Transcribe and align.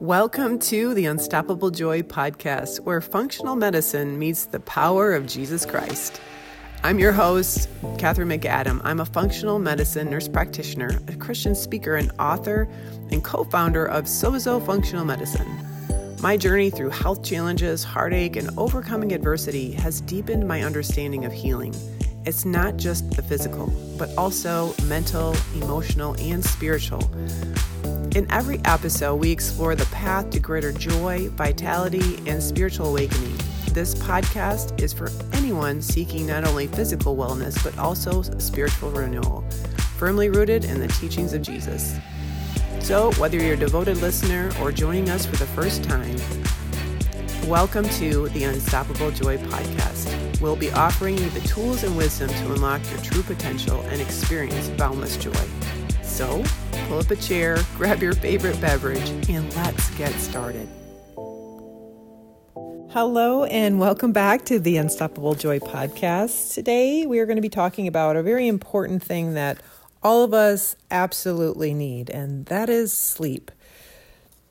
Welcome 0.00 0.60
to 0.60 0.94
the 0.94 1.04
Unstoppable 1.04 1.70
Joy 1.70 2.00
podcast, 2.00 2.80
where 2.80 3.02
functional 3.02 3.54
medicine 3.54 4.18
meets 4.18 4.46
the 4.46 4.60
power 4.60 5.12
of 5.12 5.26
Jesus 5.26 5.66
Christ. 5.66 6.22
I'm 6.82 6.98
your 6.98 7.12
host, 7.12 7.68
Kathryn 7.98 8.34
McAdam. 8.34 8.80
I'm 8.82 9.00
a 9.00 9.04
functional 9.04 9.58
medicine 9.58 10.08
nurse 10.08 10.26
practitioner, 10.26 10.98
a 11.06 11.16
Christian 11.16 11.54
speaker, 11.54 11.96
and 11.96 12.10
author, 12.18 12.66
and 13.10 13.22
co 13.22 13.44
founder 13.44 13.84
of 13.84 14.04
Sozo 14.06 14.64
Functional 14.64 15.04
Medicine. 15.04 15.46
My 16.22 16.38
journey 16.38 16.70
through 16.70 16.90
health 16.90 17.22
challenges, 17.22 17.84
heartache, 17.84 18.36
and 18.36 18.48
overcoming 18.56 19.12
adversity 19.12 19.72
has 19.72 20.00
deepened 20.00 20.48
my 20.48 20.62
understanding 20.62 21.26
of 21.26 21.32
healing. 21.34 21.74
It's 22.24 22.46
not 22.46 22.78
just 22.78 23.10
the 23.10 23.22
physical, 23.22 23.66
but 23.98 24.08
also 24.16 24.72
mental, 24.86 25.36
emotional, 25.56 26.16
and 26.18 26.42
spiritual. 26.42 27.02
In 28.16 28.26
every 28.28 28.60
episode, 28.64 29.14
we 29.16 29.30
explore 29.30 29.76
the 29.76 29.86
path 29.86 30.30
to 30.30 30.40
greater 30.40 30.72
joy, 30.72 31.28
vitality, 31.28 32.18
and 32.26 32.42
spiritual 32.42 32.88
awakening. 32.88 33.36
This 33.72 33.94
podcast 33.94 34.80
is 34.82 34.92
for 34.92 35.12
anyone 35.32 35.80
seeking 35.80 36.26
not 36.26 36.44
only 36.44 36.66
physical 36.66 37.16
wellness, 37.16 37.62
but 37.62 37.78
also 37.78 38.22
spiritual 38.22 38.90
renewal, 38.90 39.42
firmly 39.96 40.28
rooted 40.28 40.64
in 40.64 40.80
the 40.80 40.88
teachings 40.88 41.34
of 41.34 41.42
Jesus. 41.42 41.98
So, 42.80 43.12
whether 43.12 43.38
you're 43.38 43.54
a 43.54 43.56
devoted 43.56 43.98
listener 43.98 44.50
or 44.60 44.72
joining 44.72 45.08
us 45.08 45.24
for 45.24 45.36
the 45.36 45.46
first 45.46 45.84
time, 45.84 46.16
welcome 47.48 47.88
to 47.90 48.28
the 48.30 48.42
Unstoppable 48.42 49.12
Joy 49.12 49.38
podcast. 49.38 50.40
We'll 50.40 50.56
be 50.56 50.72
offering 50.72 51.16
you 51.16 51.30
the 51.30 51.46
tools 51.46 51.84
and 51.84 51.96
wisdom 51.96 52.28
to 52.28 52.52
unlock 52.54 52.80
your 52.90 53.00
true 53.02 53.22
potential 53.22 53.82
and 53.82 54.00
experience 54.00 54.68
boundless 54.70 55.16
joy. 55.16 55.46
So, 56.02 56.42
pull 56.90 56.98
up 56.98 57.10
a 57.12 57.14
chair, 57.14 57.56
grab 57.76 58.02
your 58.02 58.14
favorite 58.14 58.60
beverage, 58.60 59.08
and 59.28 59.54
let's 59.54 59.90
get 59.90 60.12
started. 60.14 60.68
Hello, 62.90 63.44
and 63.44 63.78
welcome 63.78 64.10
back 64.10 64.44
to 64.46 64.58
the 64.58 64.76
Unstoppable 64.76 65.36
Joy 65.36 65.60
podcast. 65.60 66.52
Today, 66.52 67.06
we 67.06 67.20
are 67.20 67.26
going 67.26 67.36
to 67.36 67.42
be 67.42 67.48
talking 67.48 67.86
about 67.86 68.16
a 68.16 68.24
very 68.24 68.48
important 68.48 69.04
thing 69.04 69.34
that 69.34 69.62
all 70.02 70.24
of 70.24 70.34
us 70.34 70.74
absolutely 70.90 71.72
need, 71.74 72.10
and 72.10 72.46
that 72.46 72.68
is 72.68 72.92
sleep. 72.92 73.52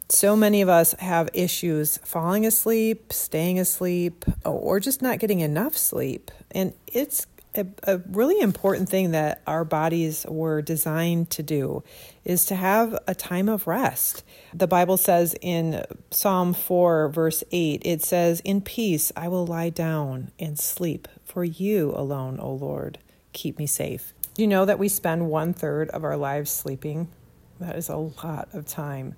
So 0.07 0.37
many 0.37 0.61
of 0.61 0.69
us 0.69 0.93
have 0.93 1.29
issues 1.33 1.97
falling 2.05 2.45
asleep, 2.45 3.11
staying 3.11 3.59
asleep, 3.59 4.23
or 4.45 4.79
just 4.79 5.01
not 5.01 5.19
getting 5.19 5.41
enough 5.41 5.75
sleep. 5.75 6.31
And 6.51 6.73
it's 6.87 7.27
a, 7.55 7.65
a, 7.83 7.97
really 8.09 8.39
important 8.39 8.89
thing 8.89 9.11
that 9.11 9.41
our 9.47 9.65
bodies 9.65 10.25
were 10.27 10.61
designed 10.61 11.29
to 11.31 11.43
do 11.43 11.83
is 12.23 12.45
to 12.45 12.55
have 12.55 12.97
a 13.07 13.15
time 13.15 13.49
of 13.49 13.67
rest. 13.67 14.23
The 14.53 14.67
Bible 14.67 14.97
says 14.97 15.35
in 15.41 15.83
Psalm 16.11 16.53
4, 16.53 17.09
verse 17.09 17.43
8, 17.51 17.81
it 17.85 18.03
says, 18.03 18.41
In 18.41 18.61
peace 18.61 19.11
I 19.15 19.27
will 19.27 19.45
lie 19.45 19.69
down 19.69 20.31
and 20.39 20.59
sleep, 20.59 21.07
for 21.25 21.43
you 21.43 21.93
alone, 21.95 22.39
O 22.39 22.53
Lord, 22.53 22.99
keep 23.33 23.57
me 23.57 23.65
safe. 23.65 24.13
You 24.37 24.47
know 24.47 24.65
that 24.65 24.79
we 24.79 24.87
spend 24.87 25.29
one 25.29 25.53
third 25.53 25.89
of 25.89 26.03
our 26.03 26.17
lives 26.17 26.51
sleeping? 26.51 27.09
That 27.59 27.75
is 27.75 27.89
a 27.89 27.97
lot 27.97 28.49
of 28.53 28.65
time. 28.65 29.15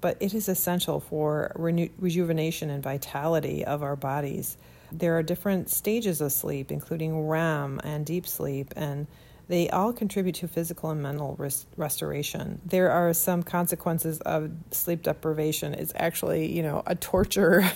But 0.00 0.16
it 0.20 0.34
is 0.34 0.48
essential 0.48 1.00
for 1.00 1.52
reju- 1.56 1.90
rejuvenation 1.98 2.70
and 2.70 2.82
vitality 2.82 3.64
of 3.64 3.82
our 3.82 3.96
bodies. 3.96 4.56
There 4.90 5.16
are 5.18 5.22
different 5.22 5.70
stages 5.70 6.20
of 6.20 6.32
sleep, 6.32 6.70
including 6.70 7.26
REM 7.26 7.80
and 7.84 8.06
deep 8.06 8.26
sleep, 8.26 8.72
and 8.76 9.06
they 9.48 9.70
all 9.70 9.92
contribute 9.92 10.36
to 10.36 10.48
physical 10.48 10.90
and 10.90 11.02
mental 11.02 11.34
res- 11.38 11.66
restoration. 11.76 12.60
There 12.64 12.90
are 12.90 13.12
some 13.14 13.42
consequences 13.42 14.20
of 14.20 14.50
sleep 14.70 15.02
deprivation. 15.02 15.74
It's 15.74 15.92
actually, 15.96 16.52
you 16.52 16.62
know, 16.62 16.82
a 16.86 16.94
torture. 16.94 17.70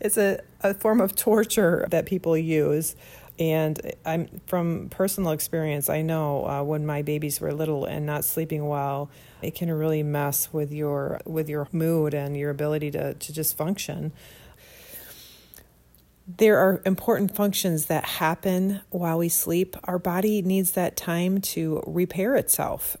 it's 0.00 0.18
a, 0.18 0.40
a 0.62 0.74
form 0.74 1.00
of 1.00 1.16
torture 1.16 1.86
that 1.90 2.06
people 2.06 2.36
use. 2.36 2.94
And 3.38 3.80
I'm 4.04 4.28
from 4.46 4.90
personal 4.90 5.30
experience. 5.32 5.88
I 5.88 6.02
know 6.02 6.46
uh, 6.46 6.62
when 6.62 6.84
my 6.84 7.00
babies 7.00 7.40
were 7.40 7.54
little 7.54 7.86
and 7.86 8.04
not 8.04 8.26
sleeping 8.26 8.68
well, 8.68 9.08
it 9.40 9.54
can 9.54 9.72
really 9.72 10.02
mess 10.02 10.52
with 10.52 10.72
your 10.72 11.22
with 11.24 11.48
your 11.48 11.66
mood 11.72 12.12
and 12.12 12.36
your 12.36 12.50
ability 12.50 12.90
to 12.90 13.14
to 13.14 13.32
just 13.32 13.56
function 13.56 14.12
there 16.26 16.58
are 16.58 16.80
important 16.84 17.34
functions 17.34 17.86
that 17.86 18.04
happen 18.04 18.80
while 18.90 19.18
we 19.18 19.28
sleep. 19.28 19.76
Our 19.84 19.98
body 19.98 20.42
needs 20.42 20.72
that 20.72 20.96
time 20.96 21.40
to 21.40 21.82
repair 21.86 22.36
itself. 22.36 22.96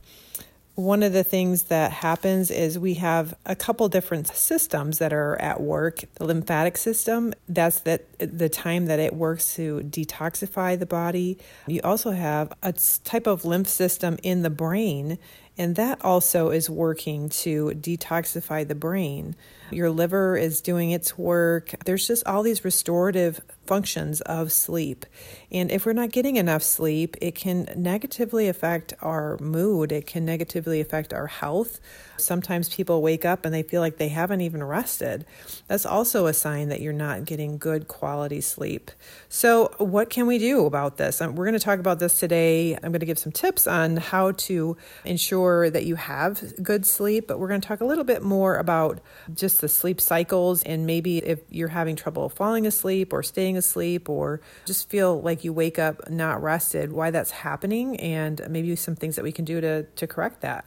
One 0.74 1.02
of 1.02 1.12
the 1.12 1.24
things 1.24 1.64
that 1.64 1.92
happens 1.92 2.50
is 2.50 2.78
we 2.78 2.94
have 2.94 3.34
a 3.44 3.54
couple 3.54 3.88
different 3.88 4.28
systems 4.28 4.98
that 4.98 5.12
are 5.12 5.36
at 5.36 5.60
work. 5.60 6.04
The 6.14 6.24
lymphatic 6.24 6.78
system, 6.78 7.34
that's 7.48 7.80
that 7.80 8.06
the 8.18 8.48
time 8.48 8.86
that 8.86 8.98
it 8.98 9.14
works 9.14 9.54
to 9.56 9.80
detoxify 9.80 10.78
the 10.78 10.86
body. 10.86 11.38
You 11.66 11.80
also 11.84 12.12
have 12.12 12.54
a 12.62 12.72
type 13.04 13.26
of 13.26 13.44
lymph 13.44 13.68
system 13.68 14.16
in 14.22 14.40
the 14.40 14.48
brain, 14.48 15.18
and 15.58 15.76
that 15.76 16.02
also 16.02 16.48
is 16.48 16.70
working 16.70 17.28
to 17.28 17.72
detoxify 17.74 18.66
the 18.66 18.74
brain. 18.74 19.36
Your 19.70 19.90
liver 19.90 20.36
is 20.36 20.60
doing 20.60 20.90
its 20.90 21.16
work. 21.16 21.74
There's 21.84 22.06
just 22.06 22.26
all 22.26 22.42
these 22.42 22.64
restorative 22.64 23.40
functions 23.70 24.20
of 24.22 24.50
sleep. 24.50 25.06
And 25.52 25.70
if 25.70 25.86
we're 25.86 25.92
not 25.92 26.10
getting 26.10 26.34
enough 26.34 26.62
sleep, 26.64 27.16
it 27.20 27.36
can 27.36 27.68
negatively 27.76 28.48
affect 28.48 28.94
our 29.00 29.38
mood, 29.38 29.92
it 29.92 30.06
can 30.08 30.24
negatively 30.24 30.80
affect 30.80 31.14
our 31.14 31.28
health. 31.28 31.78
Sometimes 32.16 32.68
people 32.68 33.00
wake 33.00 33.24
up 33.24 33.44
and 33.44 33.54
they 33.54 33.62
feel 33.62 33.80
like 33.80 33.96
they 33.96 34.08
haven't 34.08 34.40
even 34.40 34.62
rested. 34.62 35.24
That's 35.68 35.86
also 35.86 36.26
a 36.26 36.34
sign 36.34 36.68
that 36.68 36.80
you're 36.80 36.92
not 36.92 37.24
getting 37.24 37.58
good 37.58 37.86
quality 37.86 38.40
sleep. 38.40 38.90
So, 39.28 39.72
what 39.78 40.10
can 40.10 40.26
we 40.26 40.38
do 40.38 40.66
about 40.66 40.96
this? 40.96 41.20
Um, 41.20 41.36
we're 41.36 41.46
going 41.46 41.58
to 41.58 41.64
talk 41.64 41.78
about 41.78 42.00
this 42.00 42.18
today. 42.18 42.74
I'm 42.74 42.90
going 42.92 43.00
to 43.00 43.06
give 43.06 43.18
some 43.18 43.32
tips 43.32 43.66
on 43.66 43.98
how 43.98 44.32
to 44.32 44.76
ensure 45.04 45.70
that 45.70 45.86
you 45.86 45.94
have 45.94 46.54
good 46.62 46.84
sleep, 46.84 47.28
but 47.28 47.38
we're 47.38 47.48
going 47.48 47.60
to 47.60 47.66
talk 47.68 47.80
a 47.80 47.86
little 47.86 48.04
bit 48.04 48.22
more 48.22 48.56
about 48.56 49.00
just 49.32 49.59
the 49.60 49.68
sleep 49.68 50.00
cycles 50.00 50.62
and 50.62 50.86
maybe 50.86 51.18
if 51.18 51.40
you're 51.50 51.68
having 51.68 51.96
trouble 51.96 52.28
falling 52.28 52.66
asleep 52.66 53.12
or 53.12 53.22
staying 53.22 53.56
asleep 53.56 54.08
or 54.08 54.40
just 54.64 54.88
feel 54.90 55.20
like 55.22 55.44
you 55.44 55.52
wake 55.52 55.78
up 55.78 56.10
not 56.10 56.42
rested, 56.42 56.92
why 56.92 57.10
that's 57.10 57.30
happening, 57.30 57.98
and 58.00 58.42
maybe 58.48 58.74
some 58.76 58.96
things 58.96 59.16
that 59.16 59.22
we 59.22 59.32
can 59.32 59.44
do 59.44 59.60
to, 59.60 59.84
to 59.84 60.06
correct 60.06 60.40
that. 60.40 60.64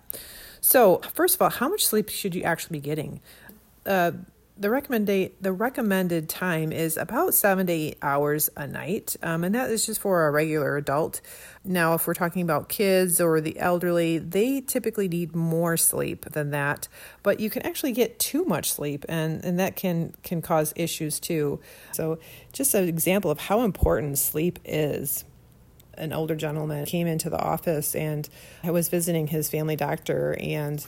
So, 0.61 1.01
first 1.13 1.35
of 1.35 1.41
all, 1.41 1.49
how 1.49 1.67
much 1.67 1.85
sleep 1.85 2.09
should 2.09 2.33
you 2.35 2.43
actually 2.43 2.79
be 2.79 2.85
getting? 2.85 3.19
Uh, 3.85 4.11
the 4.55 4.69
recommended 4.69 5.33
the 5.41 5.51
recommended 5.51 6.29
time 6.29 6.71
is 6.71 6.95
about 6.95 7.33
seven 7.33 7.67
to 7.67 7.73
eight 7.73 7.97
hours 8.01 8.49
a 8.55 8.67
night, 8.67 9.15
um, 9.23 9.43
and 9.43 9.55
that 9.55 9.69
is 9.71 9.85
just 9.85 9.99
for 9.99 10.27
a 10.27 10.31
regular 10.31 10.77
adult. 10.77 11.21
Now, 11.65 11.95
if 11.95 12.05
we're 12.05 12.13
talking 12.13 12.43
about 12.43 12.69
kids 12.69 13.19
or 13.19 13.41
the 13.41 13.59
elderly, 13.59 14.19
they 14.19 14.61
typically 14.61 15.07
need 15.07 15.35
more 15.35 15.75
sleep 15.75 16.25
than 16.25 16.51
that. 16.51 16.87
But 17.23 17.39
you 17.39 17.49
can 17.49 17.63
actually 17.63 17.93
get 17.93 18.19
too 18.19 18.45
much 18.45 18.71
sleep, 18.71 19.05
and 19.09 19.43
and 19.43 19.59
that 19.59 19.75
can 19.75 20.13
can 20.21 20.41
cause 20.41 20.71
issues 20.75 21.19
too. 21.19 21.59
So, 21.91 22.19
just 22.51 22.75
an 22.75 22.87
example 22.87 23.31
of 23.31 23.39
how 23.39 23.61
important 23.61 24.19
sleep 24.19 24.59
is 24.63 25.25
an 25.95 26.13
older 26.13 26.35
gentleman 26.35 26.85
came 26.85 27.05
into 27.05 27.29
the 27.29 27.37
office 27.37 27.93
and 27.93 28.27
I 28.63 28.71
was 28.71 28.89
visiting 28.89 29.27
his 29.27 29.47
family 29.47 29.75
doctor 29.75 30.35
and 30.39 30.83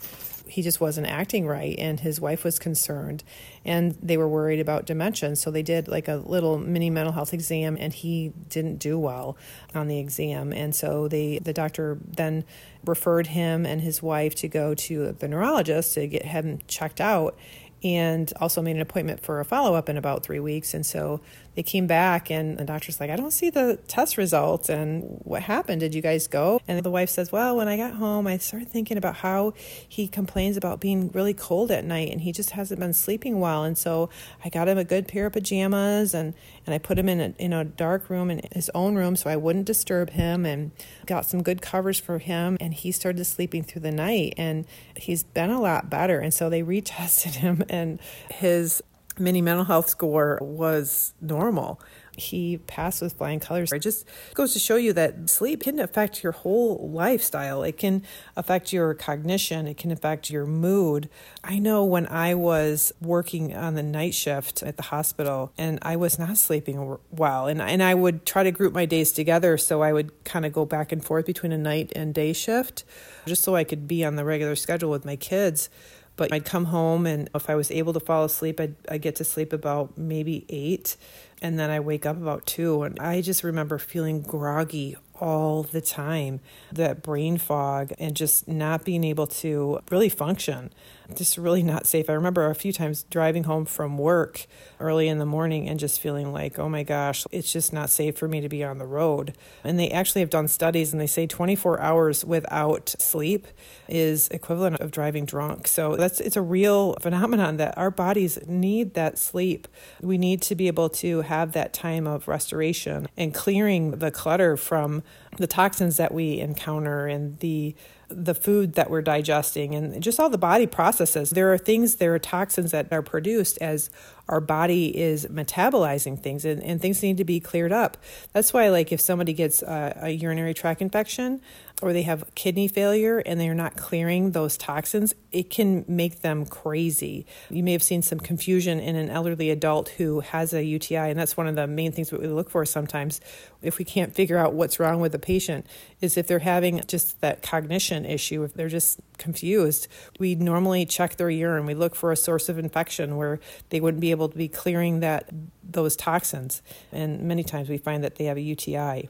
he 0.47 0.61
just 0.61 0.79
wasn't 0.79 1.07
acting 1.07 1.47
right 1.47 1.75
and 1.79 1.99
his 1.99 2.21
wife 2.21 2.43
was 2.43 2.59
concerned 2.59 3.23
and 3.63 3.97
they 4.01 4.17
were 4.17 4.27
worried 4.27 4.59
about 4.59 4.85
dementia 4.85 5.35
so 5.35 5.49
they 5.49 5.63
did 5.63 5.87
like 5.87 6.07
a 6.07 6.15
little 6.15 6.57
mini 6.57 6.89
mental 6.89 7.13
health 7.13 7.33
exam 7.33 7.77
and 7.79 7.93
he 7.93 8.31
didn't 8.49 8.77
do 8.77 8.97
well 8.97 9.35
on 9.73 9.87
the 9.87 9.99
exam 9.99 10.53
and 10.53 10.75
so 10.75 11.07
they 11.07 11.39
the 11.39 11.53
doctor 11.53 11.97
then 12.05 12.43
referred 12.85 13.27
him 13.27 13.65
and 13.65 13.81
his 13.81 14.01
wife 14.01 14.35
to 14.35 14.47
go 14.47 14.75
to 14.75 15.11
the 15.13 15.27
neurologist 15.27 15.93
to 15.93 16.07
get 16.07 16.25
him 16.25 16.59
checked 16.67 17.01
out 17.01 17.37
and 17.85 18.33
also 18.41 18.63
made 18.63 18.75
an 18.75 18.81
appointment 18.81 19.19
for 19.19 19.39
a 19.39 19.45
follow 19.45 19.75
up 19.75 19.89
in 19.89 19.95
about 19.95 20.23
three 20.23 20.39
weeks. 20.39 20.73
And 20.73 20.83
so 20.83 21.21
they 21.55 21.63
came 21.63 21.87
back, 21.87 22.29
and 22.29 22.57
the 22.57 22.65
doctor's 22.65 22.99
like, 22.99 23.09
I 23.09 23.15
don't 23.15 23.31
see 23.31 23.49
the 23.49 23.79
test 23.87 24.17
results. 24.17 24.69
And 24.69 25.19
what 25.23 25.43
happened? 25.43 25.79
Did 25.79 25.95
you 25.95 26.01
guys 26.01 26.27
go? 26.27 26.59
And 26.67 26.83
the 26.83 26.91
wife 26.91 27.09
says, 27.09 27.31
Well, 27.31 27.55
when 27.57 27.67
I 27.67 27.77
got 27.77 27.93
home, 27.93 28.27
I 28.27 28.37
started 28.37 28.69
thinking 28.69 28.97
about 28.97 29.17
how 29.17 29.53
he 29.87 30.07
complains 30.07 30.57
about 30.57 30.79
being 30.79 31.09
really 31.11 31.33
cold 31.33 31.71
at 31.71 31.85
night 31.85 32.11
and 32.11 32.21
he 32.21 32.31
just 32.31 32.51
hasn't 32.51 32.79
been 32.79 32.93
sleeping 32.93 33.39
well. 33.39 33.63
And 33.63 33.77
so 33.77 34.09
I 34.43 34.49
got 34.49 34.67
him 34.67 34.77
a 34.77 34.83
good 34.83 35.07
pair 35.07 35.27
of 35.27 35.33
pajamas 35.33 36.13
and, 36.13 36.33
and 36.65 36.73
I 36.73 36.77
put 36.77 36.99
him 36.99 37.07
in 37.07 37.21
a, 37.21 37.33
in 37.37 37.53
a 37.53 37.63
dark 37.63 38.09
room 38.09 38.29
in 38.29 38.41
his 38.53 38.69
own 38.75 38.95
room 38.95 39.15
so 39.15 39.29
I 39.29 39.35
wouldn't 39.35 39.65
disturb 39.65 40.11
him 40.11 40.45
and 40.45 40.71
got 41.05 41.25
some 41.25 41.41
good 41.41 41.61
covers 41.61 41.99
for 41.99 42.19
him. 42.19 42.57
And 42.59 42.73
he 42.73 42.91
started 42.91 43.23
sleeping 43.25 43.63
through 43.63 43.81
the 43.81 43.91
night 43.91 44.33
and 44.37 44.65
he's 44.95 45.23
been 45.23 45.49
a 45.49 45.61
lot 45.61 45.89
better. 45.89 46.19
And 46.19 46.33
so 46.33 46.49
they 46.49 46.63
retested 46.75 47.35
him 47.35 47.63
and 47.69 47.99
his 48.29 48.81
mini 49.19 49.41
mental 49.41 49.65
health 49.65 49.89
score 49.89 50.39
was 50.41 51.13
normal. 51.21 51.79
he 52.17 52.57
passed 52.57 53.01
with 53.01 53.13
flying 53.13 53.39
colors. 53.39 53.71
It 53.71 53.79
just 53.79 54.05
goes 54.33 54.53
to 54.53 54.59
show 54.59 54.75
you 54.75 54.93
that 54.93 55.29
sleep 55.29 55.63
can 55.63 55.79
affect 55.79 56.23
your 56.23 56.31
whole 56.31 56.89
lifestyle. 56.89 57.63
It 57.63 57.77
can 57.77 58.03
affect 58.35 58.71
your 58.71 58.93
cognition, 58.93 59.67
it 59.67 59.77
can 59.77 59.91
affect 59.91 60.29
your 60.29 60.45
mood. 60.45 61.09
I 61.43 61.59
know 61.59 61.83
when 61.83 62.07
I 62.07 62.33
was 62.33 62.93
working 63.01 63.55
on 63.55 63.75
the 63.75 63.83
night 63.83 64.13
shift 64.13 64.63
at 64.63 64.77
the 64.77 64.83
hospital 64.83 65.51
and 65.57 65.79
I 65.81 65.95
was 65.95 66.17
not 66.17 66.37
sleeping 66.37 66.97
well, 67.11 67.47
and, 67.47 67.61
and 67.61 67.83
I 67.83 67.93
would 67.93 68.25
try 68.25 68.43
to 68.43 68.51
group 68.51 68.73
my 68.73 68.85
days 68.85 69.11
together 69.11 69.57
so 69.57 69.81
I 69.81 69.93
would 69.93 70.23
kind 70.23 70.45
of 70.45 70.53
go 70.53 70.65
back 70.65 70.91
and 70.91 71.03
forth 71.03 71.25
between 71.25 71.51
a 71.51 71.57
night 71.57 71.91
and 71.95 72.13
day 72.13 72.33
shift 72.33 72.83
just 73.25 73.43
so 73.43 73.55
I 73.55 73.63
could 73.63 73.87
be 73.87 74.05
on 74.05 74.15
the 74.15 74.25
regular 74.25 74.55
schedule 74.55 74.91
with 74.91 75.05
my 75.05 75.15
kids. 75.15 75.69
But 76.17 76.31
I'd 76.31 76.45
come 76.45 76.65
home, 76.65 77.05
and 77.05 77.29
if 77.35 77.49
I 77.49 77.55
was 77.55 77.71
able 77.71 77.93
to 77.93 77.99
fall 77.99 78.23
asleep, 78.23 78.59
I'd, 78.59 78.75
I'd 78.89 79.01
get 79.01 79.15
to 79.17 79.23
sleep 79.23 79.51
about 79.51 79.97
maybe 79.97 80.45
eight, 80.49 80.95
and 81.41 81.59
then 81.59 81.69
I 81.69 81.79
wake 81.79 82.05
up 82.05 82.15
about 82.15 82.45
two. 82.45 82.83
And 82.83 82.99
I 82.99 83.21
just 83.21 83.43
remember 83.43 83.77
feeling 83.77 84.21
groggy 84.21 84.95
all 85.19 85.63
the 85.63 85.81
time. 85.81 86.39
That 86.71 87.01
brain 87.03 87.37
fog 87.37 87.93
and 87.99 88.15
just 88.15 88.47
not 88.47 88.85
being 88.85 89.03
able 89.03 89.27
to 89.27 89.79
really 89.89 90.09
function 90.09 90.71
just 91.13 91.37
really 91.37 91.63
not 91.63 91.85
safe. 91.85 92.09
I 92.09 92.13
remember 92.13 92.49
a 92.49 92.55
few 92.55 92.73
times 92.73 93.03
driving 93.09 93.43
home 93.43 93.65
from 93.65 93.97
work 93.97 94.45
early 94.79 95.07
in 95.07 95.19
the 95.19 95.25
morning 95.25 95.69
and 95.69 95.79
just 95.79 96.01
feeling 96.01 96.33
like, 96.33 96.57
oh 96.57 96.69
my 96.69 96.83
gosh, 96.83 97.25
it's 97.31 97.51
just 97.51 97.71
not 97.71 97.89
safe 97.89 98.17
for 98.17 98.27
me 98.27 98.41
to 98.41 98.49
be 98.49 98.63
on 98.63 98.77
the 98.77 98.85
road. 98.85 99.35
And 99.63 99.79
they 99.79 99.89
actually 99.89 100.21
have 100.21 100.29
done 100.29 100.47
studies 100.47 100.91
and 100.91 101.01
they 101.01 101.07
say 101.07 101.27
24 101.27 101.79
hours 101.79 102.25
without 102.25 102.95
sleep 102.99 103.47
is 103.87 104.27
equivalent 104.29 104.79
of 104.79 104.91
driving 104.91 105.25
drunk. 105.25 105.67
So 105.67 105.95
that's 105.95 106.19
it's 106.19 106.35
a 106.35 106.41
real 106.41 106.95
phenomenon 107.01 107.57
that 107.57 107.77
our 107.77 107.91
bodies 107.91 108.39
need 108.47 108.93
that 108.95 109.17
sleep. 109.17 109.67
We 110.01 110.17
need 110.17 110.41
to 110.43 110.55
be 110.55 110.67
able 110.67 110.89
to 110.89 111.21
have 111.21 111.51
that 111.51 111.73
time 111.73 112.07
of 112.07 112.27
restoration 112.27 113.07
and 113.15 113.33
clearing 113.33 113.91
the 113.91 114.11
clutter 114.11 114.57
from 114.57 115.03
the 115.37 115.47
toxins 115.47 115.97
that 115.97 116.13
we 116.13 116.39
encounter 116.39 117.07
and 117.07 117.39
the 117.39 117.75
the 118.09 118.35
food 118.35 118.73
that 118.73 118.89
we're 118.89 119.01
digesting 119.01 119.73
and 119.73 120.01
just 120.01 120.19
all 120.19 120.29
the 120.29 120.37
body 120.37 120.67
processes. 120.67 121.31
There 121.31 121.51
are 121.53 121.57
things, 121.57 121.95
there 121.95 122.13
are 122.13 122.19
toxins 122.19 122.71
that 122.71 122.91
are 122.91 123.01
produced 123.01 123.57
as 123.61 123.89
our 124.27 124.41
body 124.41 124.95
is 124.97 125.25
metabolizing 125.27 126.19
things 126.19 126.45
and, 126.45 126.61
and 126.63 126.81
things 126.81 127.01
need 127.01 127.17
to 127.17 127.25
be 127.25 127.39
cleared 127.39 127.71
up. 127.71 127.97
That's 128.33 128.53
why, 128.53 128.69
like, 128.69 128.91
if 128.91 129.01
somebody 129.01 129.33
gets 129.33 129.61
a, 129.61 129.97
a 130.03 130.09
urinary 130.09 130.53
tract 130.53 130.81
infection, 130.81 131.41
or 131.81 131.91
they 131.91 132.03
have 132.03 132.23
kidney 132.35 132.67
failure 132.67 133.19
and 133.19 133.39
they're 133.39 133.53
not 133.53 133.75
clearing 133.75 134.31
those 134.31 134.57
toxins, 134.57 135.13
it 135.31 135.49
can 135.49 135.83
make 135.87 136.21
them 136.21 136.45
crazy. 136.45 137.25
You 137.49 137.63
may 137.63 137.73
have 137.73 137.83
seen 137.83 138.01
some 138.01 138.19
confusion 138.19 138.79
in 138.79 138.95
an 138.95 139.09
elderly 139.09 139.49
adult 139.49 139.89
who 139.89 140.21
has 140.21 140.53
a 140.53 140.63
UTI, 140.63 141.09
and 141.09 141.19
that's 141.19 141.35
one 141.35 141.47
of 141.47 141.55
the 141.55 141.67
main 141.67 141.91
things 141.91 142.09
that 142.09 142.21
we 142.21 142.27
look 142.27 142.49
for 142.49 142.65
sometimes 142.65 143.19
if 143.61 143.77
we 143.77 143.83
can't 143.83 144.13
figure 144.13 144.37
out 144.37 144.53
what's 144.53 144.79
wrong 144.79 145.01
with 145.01 145.11
the 145.11 145.19
patient 145.19 145.65
is 145.99 146.17
if 146.17 146.27
they're 146.27 146.39
having 146.39 146.81
just 146.87 147.19
that 147.21 147.41
cognition 147.41 148.05
issue, 148.05 148.43
if 148.43 148.53
they're 148.53 148.69
just 148.69 148.99
confused. 149.17 149.87
We 150.19 150.35
normally 150.35 150.85
check 150.85 151.15
their 151.17 151.29
urine. 151.29 151.65
We 151.65 151.73
look 151.73 151.95
for 151.95 152.11
a 152.11 152.15
source 152.15 152.47
of 152.47 152.59
infection 152.59 153.17
where 153.17 153.39
they 153.69 153.79
wouldn't 153.79 154.01
be 154.01 154.11
able 154.11 154.29
to 154.29 154.37
be 154.37 154.47
clearing 154.47 154.99
that 154.99 155.29
those 155.63 155.95
toxins. 155.95 156.61
And 156.91 157.23
many 157.23 157.43
times 157.43 157.69
we 157.69 157.77
find 157.77 158.03
that 158.03 158.15
they 158.15 158.25
have 158.25 158.37
a 158.37 158.41
UTI 158.41 159.09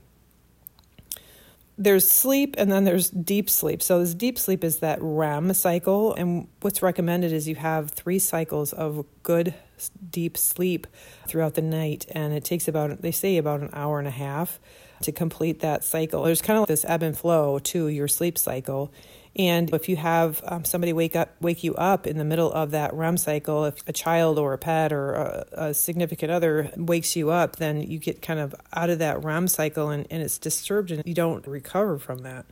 there's 1.77 2.09
sleep 2.09 2.55
and 2.57 2.71
then 2.71 2.85
there's 2.85 3.09
deep 3.09 3.49
sleep. 3.49 3.81
So 3.81 3.99
this 3.99 4.13
deep 4.13 4.39
sleep 4.39 4.63
is 4.63 4.79
that 4.79 4.97
REM 5.01 5.53
cycle 5.53 6.13
and 6.13 6.47
what's 6.61 6.81
recommended 6.81 7.33
is 7.33 7.47
you 7.47 7.55
have 7.55 7.91
3 7.91 8.17
cycles 8.19 8.71
of 8.71 9.05
good 9.23 9.53
deep 10.09 10.37
sleep 10.37 10.87
throughout 11.27 11.55
the 11.55 11.61
night 11.61 12.05
and 12.11 12.33
it 12.33 12.45
takes 12.45 12.67
about 12.67 13.01
they 13.01 13.11
say 13.11 13.37
about 13.37 13.59
an 13.59 13.69
hour 13.73 13.99
and 13.99 14.07
a 14.07 14.11
half 14.11 14.59
to 15.01 15.11
complete 15.11 15.59
that 15.59 15.83
cycle. 15.83 16.23
There's 16.23 16.41
kind 16.41 16.57
of 16.57 16.61
like 16.61 16.69
this 16.69 16.85
ebb 16.85 17.03
and 17.03 17.17
flow 17.17 17.59
to 17.59 17.87
your 17.89 18.07
sleep 18.07 18.37
cycle 18.37 18.93
and 19.37 19.73
if 19.73 19.89
you 19.89 19.97
have 19.97 20.41
um, 20.45 20.63
somebody 20.63 20.93
wake 20.93 21.15
up, 21.15 21.35
wake 21.41 21.63
you 21.63 21.75
up 21.75 22.07
in 22.07 22.17
the 22.17 22.23
middle 22.23 22.51
of 22.51 22.71
that 22.71 22.93
REM 22.93 23.17
cycle, 23.17 23.65
if 23.65 23.87
a 23.87 23.93
child 23.93 24.39
or 24.39 24.53
a 24.53 24.57
pet 24.57 24.93
or 24.93 25.13
a, 25.13 25.45
a 25.51 25.73
significant 25.73 26.31
other 26.31 26.71
wakes 26.77 27.15
you 27.15 27.31
up, 27.31 27.57
then 27.57 27.81
you 27.81 27.99
get 27.99 28.21
kind 28.21 28.39
of 28.39 28.55
out 28.73 28.89
of 28.89 28.99
that 28.99 29.23
REM 29.23 29.47
cycle 29.47 29.89
and, 29.89 30.07
and 30.09 30.23
it's 30.23 30.37
disturbed 30.37 30.91
and 30.91 31.03
you 31.05 31.13
don't 31.13 31.45
recover 31.47 31.97
from 31.97 32.19
that. 32.19 32.45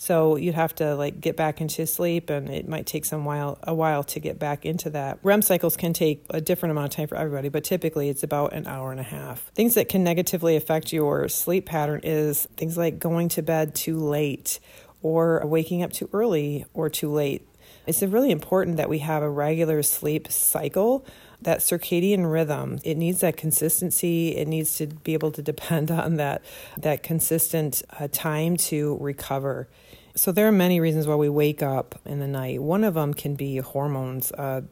So 0.00 0.36
you'd 0.36 0.54
have 0.54 0.74
to 0.76 0.94
like 0.94 1.20
get 1.20 1.36
back 1.36 1.60
into 1.60 1.86
sleep, 1.86 2.30
and 2.30 2.48
it 2.48 2.66
might 2.66 2.86
take 2.86 3.04
some 3.04 3.26
while 3.26 3.58
a 3.62 3.74
while 3.74 4.02
to 4.04 4.18
get 4.18 4.38
back 4.38 4.64
into 4.64 4.88
that. 4.88 5.18
REM 5.22 5.42
cycles 5.42 5.76
can 5.76 5.92
take 5.92 6.24
a 6.30 6.40
different 6.40 6.70
amount 6.70 6.94
of 6.94 6.96
time 6.96 7.06
for 7.06 7.16
everybody, 7.16 7.50
but 7.50 7.64
typically 7.64 8.08
it's 8.08 8.22
about 8.22 8.54
an 8.54 8.66
hour 8.66 8.92
and 8.92 8.98
a 8.98 9.02
half. 9.02 9.40
Things 9.54 9.74
that 9.74 9.90
can 9.90 10.02
negatively 10.02 10.56
affect 10.56 10.90
your 10.90 11.28
sleep 11.28 11.66
pattern 11.66 12.00
is 12.02 12.48
things 12.56 12.78
like 12.78 12.98
going 12.98 13.28
to 13.28 13.42
bed 13.42 13.74
too 13.74 13.98
late 13.98 14.58
or 15.02 15.44
waking 15.44 15.82
up 15.82 15.92
too 15.92 16.08
early 16.12 16.64
or 16.74 16.88
too 16.88 17.10
late. 17.10 17.46
It's 17.86 18.02
really 18.02 18.30
important 18.30 18.76
that 18.76 18.88
we 18.88 18.98
have 18.98 19.22
a 19.22 19.30
regular 19.30 19.82
sleep 19.82 20.30
cycle, 20.30 21.04
that 21.42 21.60
circadian 21.60 22.30
rhythm. 22.30 22.78
It 22.84 22.96
needs 22.96 23.20
that 23.20 23.36
consistency. 23.36 24.36
It 24.36 24.46
needs 24.46 24.76
to 24.76 24.86
be 24.86 25.14
able 25.14 25.30
to 25.32 25.42
depend 25.42 25.90
on 25.90 26.16
that 26.16 26.42
that 26.78 27.02
consistent 27.02 27.82
uh, 27.98 28.08
time 28.12 28.56
to 28.56 28.96
recover. 29.00 29.68
So 30.16 30.32
there 30.32 30.48
are 30.48 30.52
many 30.52 30.80
reasons 30.80 31.06
why 31.06 31.14
we 31.14 31.28
wake 31.28 31.62
up 31.62 31.98
in 32.04 32.18
the 32.18 32.26
night. 32.26 32.60
One 32.60 32.84
of 32.84 32.94
them 32.94 33.14
can 33.14 33.36
be 33.36 33.58
hormones. 33.58 34.32
Uh, 34.32 34.62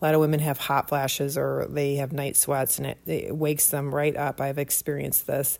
a 0.00 0.04
lot 0.04 0.14
of 0.14 0.20
women 0.20 0.40
have 0.40 0.58
hot 0.58 0.88
flashes 0.88 1.38
or 1.38 1.66
they 1.68 1.96
have 1.96 2.12
night 2.12 2.36
sweats 2.36 2.78
and 2.78 2.86
it, 2.88 2.98
it 3.06 3.36
wakes 3.36 3.70
them 3.70 3.94
right 3.94 4.16
up. 4.16 4.40
I've 4.40 4.58
experienced 4.58 5.26
this 5.26 5.58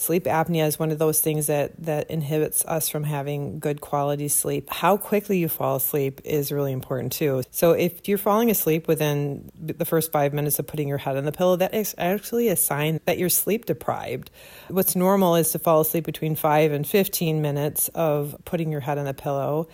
sleep 0.00 0.24
apnea 0.24 0.66
is 0.66 0.78
one 0.78 0.90
of 0.90 0.98
those 0.98 1.20
things 1.20 1.46
that 1.48 1.72
that 1.84 2.10
inhibits 2.10 2.64
us 2.64 2.88
from 2.88 3.04
having 3.04 3.58
good 3.58 3.80
quality 3.80 4.28
sleep. 4.28 4.70
How 4.70 4.96
quickly 4.96 5.38
you 5.38 5.48
fall 5.48 5.76
asleep 5.76 6.20
is 6.24 6.50
really 6.50 6.72
important 6.72 7.12
too. 7.12 7.42
So 7.50 7.72
if 7.72 8.08
you're 8.08 8.18
falling 8.18 8.50
asleep 8.50 8.88
within 8.88 9.50
the 9.54 9.84
first 9.84 10.10
5 10.10 10.32
minutes 10.32 10.58
of 10.58 10.66
putting 10.66 10.88
your 10.88 10.98
head 10.98 11.16
on 11.16 11.24
the 11.24 11.32
pillow, 11.32 11.56
that 11.56 11.74
is 11.74 11.94
actually 11.98 12.48
a 12.48 12.56
sign 12.56 13.00
that 13.04 13.18
you're 13.18 13.28
sleep 13.28 13.66
deprived. 13.66 14.30
What's 14.68 14.96
normal 14.96 15.36
is 15.36 15.52
to 15.52 15.58
fall 15.58 15.82
asleep 15.82 16.04
between 16.04 16.34
5 16.34 16.72
and 16.72 16.86
15 16.86 17.42
minutes 17.42 17.88
of 17.88 18.36
putting 18.44 18.72
your 18.72 18.80
head 18.80 18.98
on 18.98 19.04
the 19.04 19.14
pillow. 19.14 19.68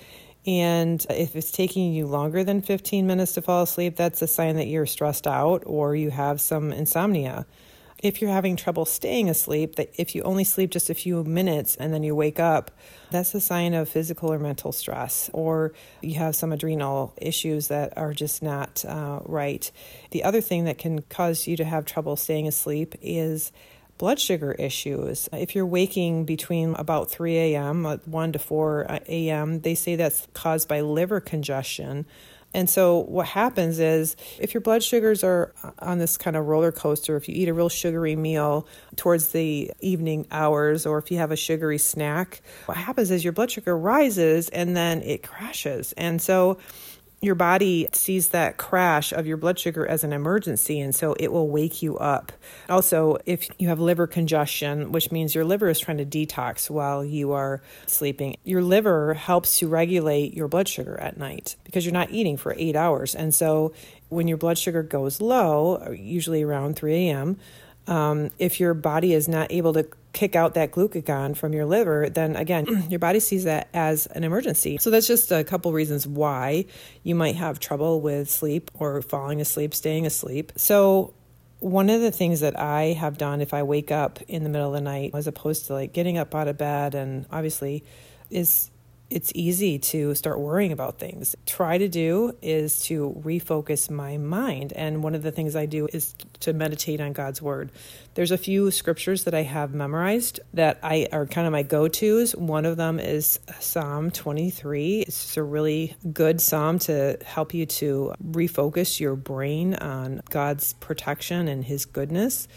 And 0.44 1.04
if 1.10 1.34
it's 1.34 1.50
taking 1.50 1.92
you 1.92 2.06
longer 2.06 2.44
than 2.44 2.62
15 2.62 3.06
minutes 3.06 3.32
to 3.34 3.42
fall 3.42 3.62
asleep, 3.62 3.96
that's 3.96 4.22
a 4.22 4.28
sign 4.28 4.56
that 4.56 4.66
you're 4.66 4.86
stressed 4.86 5.26
out 5.26 5.62
or 5.66 5.96
you 5.96 6.10
have 6.10 6.40
some 6.40 6.72
insomnia 6.72 7.46
if 8.02 8.20
you're 8.20 8.30
having 8.30 8.56
trouble 8.56 8.84
staying 8.84 9.30
asleep, 9.30 9.76
that 9.76 9.90
if 9.94 10.14
you 10.14 10.22
only 10.22 10.44
sleep 10.44 10.70
just 10.70 10.90
a 10.90 10.94
few 10.94 11.24
minutes 11.24 11.76
and 11.76 11.92
then 11.94 12.02
you 12.02 12.14
wake 12.14 12.38
up, 12.38 12.70
that's 13.10 13.34
a 13.34 13.40
sign 13.40 13.74
of 13.74 13.88
physical 13.88 14.32
or 14.32 14.38
mental 14.38 14.72
stress, 14.72 15.30
or 15.32 15.72
you 16.02 16.16
have 16.16 16.36
some 16.36 16.52
adrenal 16.52 17.14
issues 17.16 17.68
that 17.68 17.96
are 17.96 18.12
just 18.12 18.42
not 18.42 18.84
uh, 18.84 19.20
right. 19.24 19.70
The 20.10 20.24
other 20.24 20.40
thing 20.40 20.64
that 20.64 20.78
can 20.78 21.02
cause 21.02 21.46
you 21.46 21.56
to 21.56 21.64
have 21.64 21.84
trouble 21.86 22.16
staying 22.16 22.46
asleep 22.46 22.94
is 23.00 23.52
blood 23.98 24.20
sugar 24.20 24.52
issues. 24.52 25.28
If 25.32 25.54
you're 25.54 25.66
waking 25.66 26.26
between 26.26 26.74
about 26.74 27.10
3 27.10 27.36
a.m., 27.38 27.86
uh, 27.86 27.96
1 28.04 28.32
to 28.32 28.38
4 28.38 28.90
uh, 28.90 28.98
a.m., 29.08 29.60
they 29.60 29.74
say 29.74 29.96
that's 29.96 30.28
caused 30.34 30.68
by 30.68 30.80
liver 30.80 31.20
congestion 31.20 32.06
and 32.56 32.70
so 32.70 33.00
what 33.00 33.26
happens 33.26 33.78
is 33.78 34.16
if 34.38 34.54
your 34.54 34.62
blood 34.62 34.82
sugars 34.82 35.22
are 35.22 35.52
on 35.78 35.98
this 35.98 36.16
kind 36.16 36.38
of 36.38 36.46
roller 36.46 36.72
coaster, 36.72 37.14
if 37.14 37.28
you 37.28 37.34
eat 37.34 37.50
a 37.50 37.52
real 37.52 37.68
sugary 37.68 38.16
meal 38.16 38.66
towards 38.96 39.28
the 39.32 39.70
evening 39.80 40.26
hours, 40.30 40.86
or 40.86 40.96
if 40.96 41.10
you 41.10 41.18
have 41.18 41.30
a 41.30 41.36
sugary 41.36 41.76
snack, 41.76 42.40
what 42.64 42.78
happens 42.78 43.10
is 43.10 43.22
your 43.22 43.34
blood 43.34 43.50
sugar 43.50 43.76
rises 43.76 44.48
and 44.48 44.74
then 44.74 45.02
it 45.02 45.22
crashes. 45.22 45.92
And 45.98 46.22
so 46.22 46.56
your 47.22 47.34
body 47.34 47.88
sees 47.92 48.28
that 48.28 48.58
crash 48.58 49.12
of 49.12 49.26
your 49.26 49.38
blood 49.38 49.58
sugar 49.58 49.86
as 49.86 50.04
an 50.04 50.12
emergency, 50.12 50.78
and 50.80 50.94
so 50.94 51.14
it 51.18 51.32
will 51.32 51.48
wake 51.48 51.82
you 51.82 51.96
up. 51.96 52.30
Also, 52.68 53.16
if 53.24 53.48
you 53.58 53.68
have 53.68 53.80
liver 53.80 54.06
congestion, 54.06 54.92
which 54.92 55.10
means 55.10 55.34
your 55.34 55.44
liver 55.44 55.68
is 55.68 55.80
trying 55.80 55.96
to 55.96 56.04
detox 56.04 56.68
while 56.68 57.04
you 57.04 57.32
are 57.32 57.62
sleeping, 57.86 58.36
your 58.44 58.62
liver 58.62 59.14
helps 59.14 59.58
to 59.58 59.68
regulate 59.68 60.34
your 60.34 60.46
blood 60.46 60.68
sugar 60.68 61.00
at 61.00 61.16
night 61.16 61.56
because 61.64 61.86
you're 61.86 61.92
not 61.92 62.10
eating 62.10 62.36
for 62.36 62.54
eight 62.58 62.76
hours. 62.76 63.14
And 63.14 63.34
so, 63.34 63.72
when 64.08 64.28
your 64.28 64.36
blood 64.36 64.58
sugar 64.58 64.82
goes 64.82 65.20
low, 65.20 65.92
usually 65.92 66.42
around 66.42 66.76
3 66.76 66.94
a.m., 66.94 67.38
um, 67.86 68.30
if 68.38 68.60
your 68.60 68.74
body 68.74 69.12
is 69.12 69.28
not 69.28 69.52
able 69.52 69.72
to 69.74 69.86
kick 70.12 70.34
out 70.34 70.54
that 70.54 70.72
glucagon 70.72 71.36
from 71.36 71.52
your 71.52 71.66
liver, 71.66 72.08
then 72.08 72.36
again, 72.36 72.86
your 72.88 72.98
body 72.98 73.20
sees 73.20 73.44
that 73.44 73.68
as 73.74 74.06
an 74.06 74.24
emergency. 74.24 74.78
So 74.78 74.90
that's 74.90 75.06
just 75.06 75.30
a 75.30 75.44
couple 75.44 75.72
reasons 75.72 76.06
why 76.06 76.64
you 77.02 77.14
might 77.14 77.36
have 77.36 77.60
trouble 77.60 78.00
with 78.00 78.30
sleep 78.30 78.70
or 78.74 79.02
falling 79.02 79.40
asleep, 79.40 79.74
staying 79.74 80.06
asleep. 80.06 80.52
So 80.56 81.14
one 81.58 81.90
of 81.90 82.00
the 82.00 82.10
things 82.10 82.40
that 82.40 82.58
I 82.58 82.94
have 82.94 83.18
done 83.18 83.40
if 83.40 83.54
I 83.54 83.62
wake 83.62 83.90
up 83.90 84.20
in 84.28 84.42
the 84.42 84.48
middle 84.48 84.68
of 84.68 84.74
the 84.74 84.80
night, 84.80 85.12
as 85.14 85.26
opposed 85.26 85.66
to 85.66 85.74
like 85.74 85.92
getting 85.92 86.18
up 86.18 86.34
out 86.34 86.48
of 86.48 86.58
bed 86.58 86.94
and 86.94 87.26
obviously 87.30 87.84
is 88.30 88.70
it's 89.08 89.30
easy 89.34 89.78
to 89.78 90.14
start 90.14 90.40
worrying 90.40 90.72
about 90.72 90.98
things. 90.98 91.36
Try 91.46 91.78
to 91.78 91.88
do 91.88 92.36
is 92.42 92.80
to 92.84 93.14
refocus 93.24 93.88
my 93.88 94.16
mind. 94.16 94.72
And 94.72 95.02
one 95.02 95.14
of 95.14 95.22
the 95.22 95.30
things 95.30 95.54
I 95.54 95.66
do 95.66 95.88
is 95.92 96.14
to 96.40 96.52
meditate 96.52 97.00
on 97.00 97.12
God's 97.12 97.40
word. 97.40 97.70
There's 98.14 98.32
a 98.32 98.38
few 98.38 98.70
scriptures 98.70 99.24
that 99.24 99.34
I 99.34 99.42
have 99.42 99.74
memorized 99.74 100.40
that 100.54 100.78
I 100.82 101.08
are 101.12 101.26
kind 101.26 101.46
of 101.46 101.52
my 101.52 101.62
go-tos. 101.62 102.34
One 102.34 102.64
of 102.66 102.76
them 102.76 102.98
is 102.98 103.38
Psalm 103.60 104.10
23. 104.10 105.00
It's 105.00 105.22
just 105.24 105.36
a 105.36 105.42
really 105.42 105.94
good 106.12 106.40
psalm 106.40 106.78
to 106.80 107.18
help 107.24 107.54
you 107.54 107.66
to 107.66 108.12
refocus 108.24 108.98
your 108.98 109.14
brain 109.14 109.74
on 109.74 110.20
God's 110.30 110.72
protection 110.74 111.46
and 111.46 111.64
his 111.64 111.84
goodness. 111.84 112.48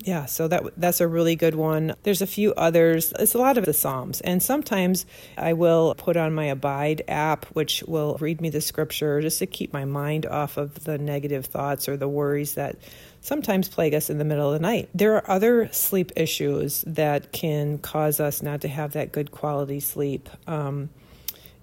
Yeah, 0.00 0.26
so 0.26 0.46
that 0.46 0.62
that's 0.76 1.00
a 1.00 1.08
really 1.08 1.34
good 1.34 1.56
one. 1.56 1.94
There's 2.04 2.22
a 2.22 2.26
few 2.26 2.54
others. 2.54 3.12
It's 3.18 3.34
a 3.34 3.38
lot 3.38 3.58
of 3.58 3.64
the 3.64 3.74
Psalms, 3.74 4.20
and 4.20 4.40
sometimes 4.40 5.06
I 5.36 5.54
will 5.54 5.94
put 5.96 6.16
on 6.16 6.32
my 6.32 6.44
Abide 6.44 7.02
app, 7.08 7.46
which 7.46 7.82
will 7.82 8.16
read 8.20 8.40
me 8.40 8.48
the 8.48 8.60
scripture 8.60 9.20
just 9.20 9.40
to 9.40 9.46
keep 9.46 9.72
my 9.72 9.84
mind 9.84 10.24
off 10.24 10.56
of 10.56 10.84
the 10.84 10.98
negative 10.98 11.46
thoughts 11.46 11.88
or 11.88 11.96
the 11.96 12.08
worries 12.08 12.54
that 12.54 12.76
sometimes 13.22 13.68
plague 13.68 13.92
us 13.92 14.08
in 14.08 14.18
the 14.18 14.24
middle 14.24 14.46
of 14.46 14.52
the 14.52 14.62
night. 14.62 14.88
There 14.94 15.16
are 15.16 15.28
other 15.28 15.68
sleep 15.72 16.12
issues 16.14 16.84
that 16.86 17.32
can 17.32 17.78
cause 17.78 18.20
us 18.20 18.40
not 18.40 18.60
to 18.60 18.68
have 18.68 18.92
that 18.92 19.10
good 19.10 19.32
quality 19.32 19.80
sleep. 19.80 20.28
Um, 20.46 20.90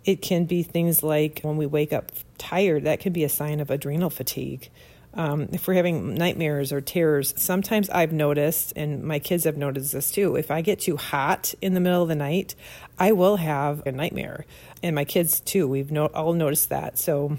it 0.04 0.22
can 0.22 0.44
be 0.44 0.62
things 0.62 1.02
like 1.02 1.40
when 1.42 1.56
we 1.56 1.66
wake 1.66 1.94
up 1.94 2.12
tired, 2.38 2.84
that 2.84 3.00
can 3.00 3.14
be 3.14 3.24
a 3.24 3.30
sign 3.30 3.62
of 3.62 3.72
adrenal 3.72 4.10
fatigue 4.10 4.70
um, 5.16 5.48
if 5.54 5.68
we're 5.68 5.76
having 5.76 6.16
nightmares 6.16 6.72
or 6.74 6.82
terrors, 6.82 7.34
sometimes 7.38 7.90
I've 7.90 8.12
noticed, 8.12 8.74
and 8.76 9.04
my 9.04 9.20
kids 9.20 9.46
have 9.46 9.56
noticed 9.56 9.94
this 9.94 10.12
too, 10.12 10.36
if 10.36 10.52
I 10.52 10.62
get 10.62 10.80
too 10.80 10.98
hot 10.98 11.54
in 11.62 11.74
the 11.74 11.80
middle 11.80 12.02
of 12.02 12.10
the 12.10 12.16
night, 12.16 12.56
I 13.00 13.14
will 13.14 13.38
have 13.38 13.86
a 13.88 13.92
nightmare. 13.92 14.46
And 14.84 14.94
my 14.94 15.06
kids 15.06 15.40
too, 15.40 15.68
we've 15.68 15.92
no- 15.92 16.08
all 16.08 16.34
noticed 16.34 16.70
that. 16.70 16.98
So, 16.98 17.38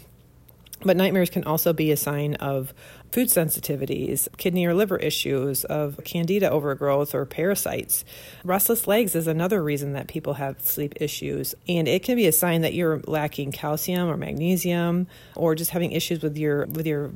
but 0.82 0.96
nightmares 0.96 1.30
can 1.30 1.44
also 1.44 1.72
be 1.72 1.90
a 1.90 1.96
sign 1.96 2.34
of 2.34 2.72
food 3.12 3.28
sensitivities, 3.28 4.28
kidney 4.36 4.66
or 4.66 4.74
liver 4.74 4.96
issues, 4.96 5.64
of 5.64 6.00
candida 6.04 6.50
overgrowth 6.50 7.14
or 7.14 7.24
parasites. 7.24 8.04
Restless 8.44 8.86
legs 8.86 9.14
is 9.14 9.26
another 9.26 9.62
reason 9.62 9.92
that 9.92 10.06
people 10.06 10.34
have 10.34 10.60
sleep 10.60 10.94
issues, 11.00 11.54
and 11.68 11.88
it 11.88 12.02
can 12.02 12.16
be 12.16 12.26
a 12.26 12.32
sign 12.32 12.62
that 12.62 12.74
you're 12.74 13.00
lacking 13.06 13.52
calcium 13.52 14.08
or 14.08 14.16
magnesium 14.16 15.06
or 15.34 15.54
just 15.54 15.70
having 15.70 15.92
issues 15.92 16.22
with 16.22 16.36
your 16.36 16.66
with 16.66 16.86
your 16.86 17.12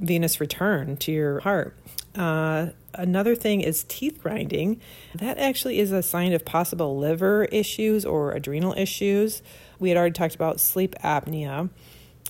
venous 0.00 0.40
return 0.40 0.96
to 0.98 1.12
your 1.12 1.40
heart. 1.40 1.76
Uh, 2.14 2.68
another 2.94 3.34
thing 3.34 3.60
is 3.60 3.84
teeth 3.84 4.18
grinding. 4.22 4.80
That 5.14 5.38
actually 5.38 5.78
is 5.78 5.92
a 5.92 6.02
sign 6.02 6.32
of 6.32 6.44
possible 6.44 6.96
liver 6.96 7.44
issues 7.46 8.04
or 8.04 8.32
adrenal 8.32 8.74
issues. 8.76 9.42
We 9.78 9.90
had 9.90 9.98
already 9.98 10.14
talked 10.14 10.34
about 10.34 10.60
sleep 10.60 10.94
apnea. 11.02 11.68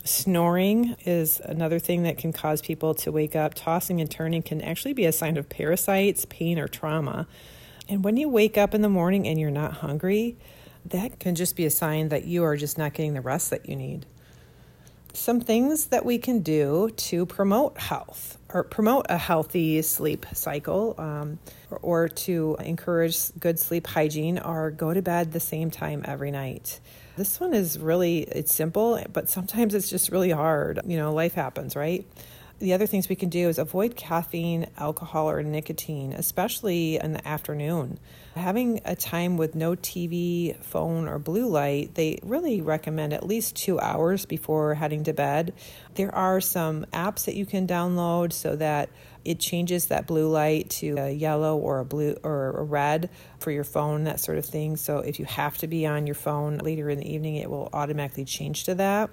Snoring 0.04 0.96
is 1.04 1.40
another 1.44 1.78
thing 1.78 2.02
that 2.02 2.18
can 2.18 2.32
cause 2.32 2.60
people 2.60 2.94
to 2.96 3.12
wake 3.12 3.34
up. 3.34 3.54
Tossing 3.54 4.00
and 4.00 4.10
turning 4.10 4.42
can 4.42 4.60
actually 4.60 4.92
be 4.92 5.04
a 5.04 5.12
sign 5.12 5.36
of 5.36 5.48
parasites, 5.48 6.24
pain, 6.24 6.58
or 6.58 6.68
trauma. 6.68 7.26
And 7.88 8.04
when 8.04 8.16
you 8.16 8.28
wake 8.28 8.58
up 8.58 8.74
in 8.74 8.82
the 8.82 8.88
morning 8.88 9.26
and 9.26 9.38
you're 9.38 9.50
not 9.50 9.74
hungry, 9.74 10.36
that 10.84 11.18
can 11.18 11.34
just 11.34 11.56
be 11.56 11.64
a 11.64 11.70
sign 11.70 12.08
that 12.08 12.24
you 12.24 12.44
are 12.44 12.56
just 12.56 12.78
not 12.78 12.94
getting 12.94 13.14
the 13.14 13.20
rest 13.20 13.50
that 13.50 13.68
you 13.68 13.76
need 13.76 14.06
some 15.16 15.40
things 15.40 15.86
that 15.86 16.04
we 16.04 16.18
can 16.18 16.40
do 16.40 16.90
to 16.96 17.26
promote 17.26 17.78
health 17.78 18.38
or 18.52 18.62
promote 18.62 19.06
a 19.08 19.18
healthy 19.18 19.82
sleep 19.82 20.26
cycle 20.32 20.94
um, 20.98 21.38
or, 21.70 21.78
or, 21.82 22.08
to 22.08 22.56
encourage 22.60 23.32
good 23.40 23.58
sleep 23.58 23.86
hygiene 23.86 24.38
are 24.38 24.70
go 24.70 24.94
to 24.94 25.02
bed 25.02 25.32
the 25.32 25.40
same 25.40 25.70
time 25.70 26.04
every 26.06 26.30
night. 26.30 26.80
This 27.16 27.40
one 27.40 27.54
is 27.54 27.78
really 27.78 28.20
it's 28.20 28.54
simple 28.54 29.02
but 29.12 29.28
sometimes 29.28 29.74
it's 29.74 29.90
just 29.90 30.10
really 30.10 30.30
hard. 30.30 30.80
You 30.86 30.96
know 30.96 31.12
life 31.12 31.34
happens 31.34 31.74
right 31.74 32.06
the 32.58 32.72
other 32.72 32.86
things 32.86 33.08
we 33.08 33.16
can 33.16 33.28
do 33.28 33.48
is 33.48 33.58
avoid 33.58 33.96
caffeine, 33.96 34.66
alcohol, 34.78 35.28
or 35.28 35.42
nicotine, 35.42 36.12
especially 36.12 36.98
in 36.98 37.12
the 37.12 37.26
afternoon. 37.28 37.98
Having 38.34 38.80
a 38.84 38.96
time 38.96 39.36
with 39.36 39.54
no 39.54 39.76
TV, 39.76 40.56
phone, 40.62 41.06
or 41.06 41.18
blue 41.18 41.46
light, 41.46 41.94
they 41.94 42.18
really 42.22 42.62
recommend 42.62 43.12
at 43.12 43.26
least 43.26 43.56
two 43.56 43.78
hours 43.80 44.24
before 44.24 44.74
heading 44.74 45.04
to 45.04 45.12
bed. 45.12 45.52
There 45.94 46.14
are 46.14 46.40
some 46.40 46.86
apps 46.92 47.26
that 47.26 47.34
you 47.34 47.44
can 47.44 47.66
download 47.66 48.32
so 48.32 48.56
that 48.56 48.88
it 49.24 49.38
changes 49.38 49.86
that 49.86 50.06
blue 50.06 50.28
light 50.28 50.70
to 50.70 50.96
a 50.98 51.10
yellow 51.10 51.56
or 51.58 51.80
a 51.80 51.84
blue 51.84 52.16
or 52.22 52.52
a 52.52 52.62
red 52.62 53.10
for 53.38 53.50
your 53.50 53.64
phone, 53.64 54.04
that 54.04 54.20
sort 54.20 54.38
of 54.38 54.46
thing. 54.46 54.76
So 54.76 54.98
if 54.98 55.18
you 55.18 55.24
have 55.26 55.58
to 55.58 55.66
be 55.66 55.86
on 55.86 56.06
your 56.06 56.14
phone 56.14 56.58
later 56.58 56.88
in 56.88 57.00
the 57.00 57.12
evening, 57.12 57.36
it 57.36 57.50
will 57.50 57.68
automatically 57.72 58.24
change 58.24 58.64
to 58.64 58.74
that. 58.76 59.10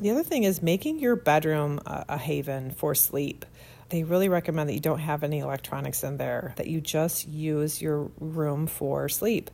The 0.00 0.10
other 0.10 0.22
thing 0.22 0.44
is 0.44 0.62
making 0.62 1.00
your 1.00 1.16
bedroom 1.16 1.80
a, 1.84 2.04
a 2.10 2.18
haven 2.18 2.70
for 2.70 2.94
sleep. 2.94 3.44
They 3.88 4.04
really 4.04 4.28
recommend 4.28 4.68
that 4.68 4.74
you 4.74 4.80
don't 4.80 5.00
have 5.00 5.24
any 5.24 5.40
electronics 5.40 6.04
in 6.04 6.18
there, 6.18 6.52
that 6.56 6.68
you 6.68 6.80
just 6.80 7.26
use 7.26 7.82
your 7.82 8.10
room 8.20 8.66
for 8.66 9.08
sleep. 9.08 9.50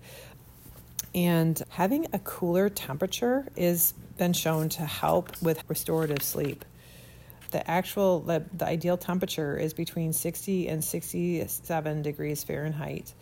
And 1.15 1.63
having 1.71 2.09
a 2.13 2.19
cooler 2.19 2.69
temperature 2.69 3.47
is 3.57 3.95
been 4.19 4.33
shown 4.33 4.69
to 4.71 4.83
help 4.83 5.41
with 5.41 5.63
restorative 5.69 6.23
sleep. 6.23 6.65
The 7.53 7.69
actual 7.71 8.21
the, 8.21 8.45
the 8.53 8.67
ideal 8.67 8.97
temperature 8.97 9.57
is 9.57 9.73
between 9.73 10.13
60 10.13 10.69
and 10.69 10.85
67 10.85 12.03
degrees 12.03 12.45
Fahrenheit 12.45 13.15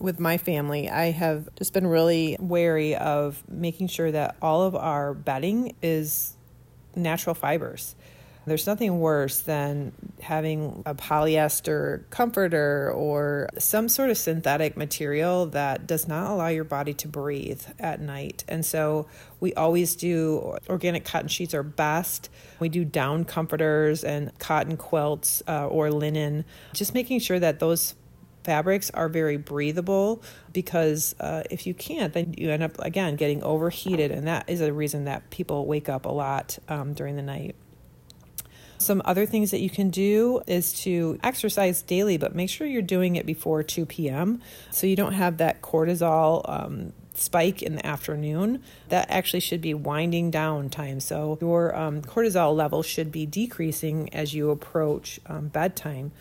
with 0.00 0.18
my 0.18 0.38
family, 0.38 0.88
I 0.88 1.10
have 1.10 1.54
just 1.56 1.74
been 1.74 1.86
really 1.86 2.36
wary 2.40 2.96
of 2.96 3.42
making 3.48 3.88
sure 3.88 4.10
that 4.10 4.34
all 4.40 4.62
of 4.62 4.74
our 4.74 5.12
bedding 5.12 5.74
is 5.82 6.34
natural 6.94 7.34
fibers. 7.34 7.94
There's 8.46 8.66
nothing 8.66 9.00
worse 9.00 9.40
than 9.40 9.92
having 10.20 10.82
a 10.86 10.94
polyester 10.94 12.08
comforter 12.08 12.90
or 12.90 13.48
some 13.58 13.88
sort 13.88 14.10
of 14.10 14.16
synthetic 14.16 14.76
material 14.76 15.46
that 15.46 15.86
does 15.86 16.08
not 16.08 16.30
allow 16.30 16.48
your 16.48 16.64
body 16.64 16.94
to 16.94 17.08
breathe 17.08 17.62
at 17.78 18.00
night. 18.00 18.44
And 18.48 18.64
so 18.64 19.06
we 19.40 19.52
always 19.54 19.94
do 19.94 20.56
organic 20.68 21.04
cotton 21.04 21.28
sheets 21.28 21.52
are 21.52 21.62
best. 21.62 22.30
We 22.60 22.70
do 22.70 22.84
down 22.84 23.24
comforters 23.24 24.04
and 24.04 24.36
cotton 24.38 24.78
quilts 24.78 25.42
uh, 25.46 25.66
or 25.66 25.90
linen, 25.90 26.46
just 26.72 26.94
making 26.94 27.20
sure 27.20 27.38
that 27.38 27.60
those 27.60 27.94
fabrics 28.44 28.90
are 28.90 29.08
very 29.08 29.36
breathable 29.36 30.22
because 30.52 31.14
uh, 31.20 31.42
if 31.50 31.66
you 31.66 31.74
can't, 31.74 32.12
then 32.12 32.34
you 32.36 32.50
end 32.50 32.62
up 32.62 32.78
again 32.78 33.16
getting 33.16 33.42
overheated, 33.42 34.10
and 34.10 34.26
that 34.26 34.48
is 34.48 34.60
a 34.60 34.72
reason 34.72 35.04
that 35.04 35.30
people 35.30 35.66
wake 35.66 35.88
up 35.88 36.06
a 36.06 36.10
lot 36.10 36.58
um, 36.68 36.92
during 36.94 37.16
the 37.16 37.22
night. 37.22 37.54
Some 38.78 39.02
other 39.04 39.26
things 39.26 39.50
that 39.50 39.60
you 39.60 39.68
can 39.68 39.90
do 39.90 40.40
is 40.46 40.72
to 40.84 41.18
exercise 41.22 41.82
daily, 41.82 42.16
but 42.16 42.34
make 42.34 42.48
sure 42.48 42.66
you're 42.66 42.80
doing 42.80 43.16
it 43.16 43.26
before 43.26 43.62
2 43.62 43.84
p.m. 43.84 44.40
so 44.70 44.86
you 44.86 44.96
don't 44.96 45.12
have 45.12 45.36
that 45.36 45.60
cortisol 45.60 46.48
um, 46.48 46.94
spike 47.12 47.62
in 47.62 47.74
the 47.74 47.86
afternoon. 47.86 48.62
That 48.88 49.10
actually 49.10 49.40
should 49.40 49.60
be 49.60 49.74
winding 49.74 50.30
down 50.30 50.70
time. 50.70 51.00
So 51.00 51.36
your 51.42 51.76
um, 51.76 52.00
cortisol 52.00 52.56
level 52.56 52.82
should 52.82 53.12
be 53.12 53.26
decreasing 53.26 54.12
as 54.14 54.32
you 54.32 54.48
approach 54.48 55.20
um, 55.26 55.48
bedtime 55.48 56.12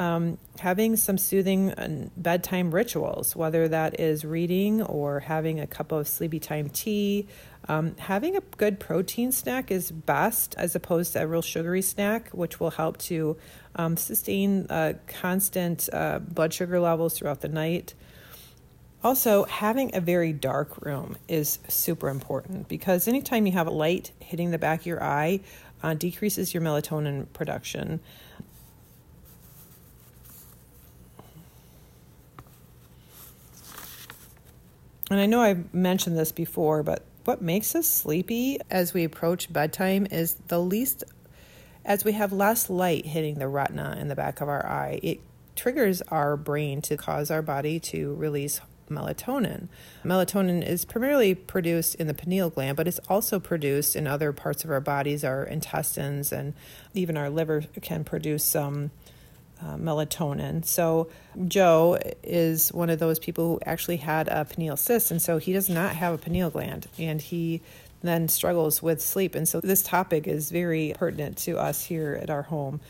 um, 0.00 0.38
having 0.58 0.96
some 0.96 1.18
soothing 1.18 2.10
bedtime 2.16 2.74
rituals, 2.74 3.36
whether 3.36 3.68
that 3.68 4.00
is 4.00 4.24
reading 4.24 4.80
or 4.82 5.20
having 5.20 5.60
a 5.60 5.66
cup 5.66 5.92
of 5.92 6.08
sleepy 6.08 6.40
time 6.40 6.70
tea. 6.70 7.28
Um, 7.68 7.94
having 7.98 8.34
a 8.34 8.40
good 8.56 8.80
protein 8.80 9.30
snack 9.30 9.70
is 9.70 9.90
best 9.90 10.54
as 10.56 10.74
opposed 10.74 11.12
to 11.12 11.22
a 11.22 11.26
real 11.26 11.42
sugary 11.42 11.82
snack, 11.82 12.30
which 12.30 12.58
will 12.58 12.70
help 12.70 12.96
to 12.98 13.36
um, 13.76 13.98
sustain 13.98 14.66
uh, 14.70 14.94
constant 15.06 15.90
uh, 15.92 16.18
blood 16.18 16.54
sugar 16.54 16.80
levels 16.80 17.18
throughout 17.18 17.42
the 17.42 17.48
night. 17.48 17.92
Also, 19.04 19.44
having 19.44 19.94
a 19.94 20.00
very 20.00 20.32
dark 20.32 20.84
room 20.84 21.16
is 21.28 21.58
super 21.68 22.08
important 22.08 22.68
because 22.68 23.06
anytime 23.06 23.44
you 23.44 23.52
have 23.52 23.66
a 23.66 23.70
light 23.70 24.12
hitting 24.20 24.50
the 24.50 24.58
back 24.58 24.80
of 24.80 24.86
your 24.86 25.02
eye, 25.02 25.40
uh, 25.82 25.92
decreases 25.92 26.54
your 26.54 26.62
melatonin 26.62 27.30
production. 27.34 28.00
And 35.10 35.18
I 35.18 35.26
know 35.26 35.40
I've 35.40 35.74
mentioned 35.74 36.16
this 36.16 36.30
before, 36.30 36.84
but 36.84 37.04
what 37.24 37.42
makes 37.42 37.74
us 37.74 37.86
sleepy 37.86 38.58
as 38.70 38.94
we 38.94 39.04
approach 39.04 39.52
bedtime 39.52 40.06
is 40.10 40.34
the 40.46 40.60
least, 40.60 41.02
as 41.84 42.04
we 42.04 42.12
have 42.12 42.32
less 42.32 42.70
light 42.70 43.06
hitting 43.06 43.38
the 43.38 43.48
retina 43.48 43.98
in 44.00 44.06
the 44.06 44.14
back 44.14 44.40
of 44.40 44.48
our 44.48 44.64
eye, 44.64 45.00
it 45.02 45.20
triggers 45.56 46.00
our 46.02 46.36
brain 46.36 46.80
to 46.82 46.96
cause 46.96 47.30
our 47.30 47.42
body 47.42 47.80
to 47.80 48.14
release 48.14 48.60
melatonin. 48.88 49.68
Melatonin 50.04 50.66
is 50.66 50.84
primarily 50.84 51.34
produced 51.34 51.96
in 51.96 52.06
the 52.06 52.14
pineal 52.14 52.50
gland, 52.50 52.76
but 52.76 52.88
it's 52.88 53.00
also 53.08 53.38
produced 53.40 53.96
in 53.96 54.06
other 54.06 54.32
parts 54.32 54.64
of 54.64 54.70
our 54.70 54.80
bodies, 54.80 55.24
our 55.24 55.44
intestines, 55.44 56.32
and 56.32 56.54
even 56.94 57.16
our 57.16 57.30
liver 57.30 57.62
can 57.82 58.04
produce 58.04 58.44
some 58.44 58.90
uh, 59.62 59.76
melatonin. 59.76 60.64
So, 60.64 61.08
Joe 61.46 61.98
is 62.22 62.72
one 62.72 62.90
of 62.90 62.98
those 62.98 63.18
people 63.18 63.46
who 63.46 63.60
actually 63.64 63.98
had 63.98 64.28
a 64.28 64.44
pineal 64.44 64.76
cyst, 64.76 65.10
and 65.10 65.20
so 65.20 65.38
he 65.38 65.52
does 65.52 65.68
not 65.68 65.94
have 65.94 66.14
a 66.14 66.18
pineal 66.18 66.50
gland, 66.50 66.88
and 66.98 67.20
he 67.20 67.60
then 68.02 68.28
struggles 68.28 68.82
with 68.82 69.00
sleep. 69.02 69.34
And 69.34 69.48
so, 69.48 69.60
this 69.60 69.82
topic 69.82 70.26
is 70.26 70.50
very 70.50 70.94
pertinent 70.96 71.36
to 71.38 71.58
us 71.58 71.84
here 71.84 72.18
at 72.20 72.30
our 72.30 72.42
home 72.42 72.80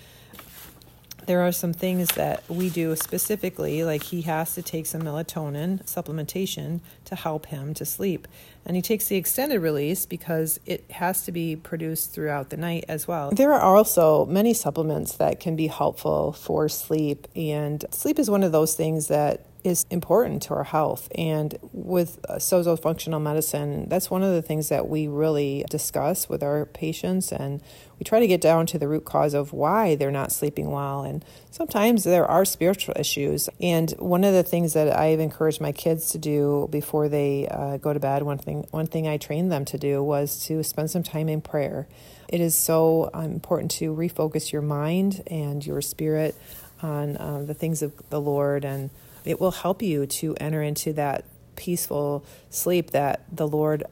there 1.30 1.42
are 1.42 1.52
some 1.52 1.72
things 1.72 2.08
that 2.16 2.42
we 2.48 2.68
do 2.68 2.96
specifically, 2.96 3.84
like 3.84 4.02
he 4.02 4.22
has 4.22 4.52
to 4.56 4.62
take 4.62 4.84
some 4.84 5.00
melatonin 5.00 5.80
supplementation 5.84 6.80
to 7.04 7.14
help 7.14 7.46
him 7.46 7.72
to 7.72 7.84
sleep. 7.84 8.26
And 8.66 8.74
he 8.74 8.82
takes 8.82 9.06
the 9.06 9.14
extended 9.14 9.60
release 9.60 10.06
because 10.06 10.58
it 10.66 10.90
has 10.90 11.22
to 11.26 11.30
be 11.30 11.54
produced 11.54 12.10
throughout 12.12 12.50
the 12.50 12.56
night 12.56 12.84
as 12.88 13.06
well. 13.06 13.30
There 13.30 13.52
are 13.52 13.60
also 13.60 14.26
many 14.26 14.52
supplements 14.52 15.12
that 15.18 15.38
can 15.38 15.54
be 15.54 15.68
helpful 15.68 16.32
for 16.32 16.68
sleep, 16.68 17.28
and 17.36 17.84
sleep 17.92 18.18
is 18.18 18.28
one 18.28 18.42
of 18.42 18.50
those 18.50 18.74
things 18.74 19.06
that 19.06 19.46
is 19.64 19.86
important 19.90 20.42
to 20.42 20.54
our 20.54 20.64
health. 20.64 21.08
And 21.14 21.58
with 21.72 22.18
uh, 22.28 22.34
Sozo 22.36 22.80
Functional 22.80 23.20
Medicine, 23.20 23.88
that's 23.88 24.10
one 24.10 24.22
of 24.22 24.32
the 24.32 24.42
things 24.42 24.68
that 24.68 24.88
we 24.88 25.08
really 25.08 25.64
discuss 25.70 26.28
with 26.28 26.42
our 26.42 26.66
patients. 26.66 27.32
And 27.32 27.62
we 27.98 28.04
try 28.04 28.20
to 28.20 28.26
get 28.26 28.40
down 28.40 28.66
to 28.66 28.78
the 28.78 28.88
root 28.88 29.04
cause 29.04 29.34
of 29.34 29.52
why 29.52 29.94
they're 29.94 30.10
not 30.10 30.32
sleeping 30.32 30.70
well. 30.70 31.02
And 31.02 31.24
sometimes 31.50 32.04
there 32.04 32.26
are 32.26 32.44
spiritual 32.44 32.94
issues. 32.98 33.48
And 33.60 33.90
one 33.98 34.24
of 34.24 34.32
the 34.32 34.42
things 34.42 34.72
that 34.72 34.96
I've 34.96 35.20
encouraged 35.20 35.60
my 35.60 35.72
kids 35.72 36.10
to 36.10 36.18
do 36.18 36.68
before 36.70 37.08
they 37.08 37.46
uh, 37.48 37.76
go 37.76 37.92
to 37.92 38.00
bed, 38.00 38.22
one 38.22 38.38
thing, 38.38 38.66
one 38.70 38.86
thing 38.86 39.06
I 39.06 39.16
trained 39.16 39.52
them 39.52 39.64
to 39.66 39.78
do 39.78 40.02
was 40.02 40.44
to 40.46 40.62
spend 40.62 40.90
some 40.90 41.02
time 41.02 41.28
in 41.28 41.40
prayer. 41.40 41.86
It 42.28 42.40
is 42.40 42.54
so 42.54 43.10
um, 43.12 43.24
important 43.24 43.72
to 43.72 43.94
refocus 43.94 44.52
your 44.52 44.62
mind 44.62 45.22
and 45.26 45.64
your 45.66 45.82
spirit 45.82 46.36
on 46.82 47.16
uh, 47.16 47.42
the 47.46 47.54
things 47.54 47.82
of 47.82 47.92
the 48.08 48.20
Lord 48.20 48.64
and 48.64 48.90
it 49.24 49.40
will 49.40 49.50
help 49.50 49.82
you 49.82 50.06
to 50.06 50.34
enter 50.36 50.62
into 50.62 50.92
that 50.94 51.24
peaceful 51.56 52.24
sleep 52.48 52.90
that 52.90 53.24
the 53.30 53.46
Lord 53.46 53.84